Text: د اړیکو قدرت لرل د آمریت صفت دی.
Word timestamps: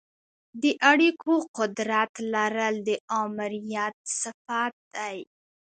د 0.61 0.63
اړیکو 0.91 1.33
قدرت 1.57 2.11
لرل 2.33 2.75
د 2.87 2.89
آمریت 3.21 3.95
صفت 4.21 4.75
دی. 4.95 5.17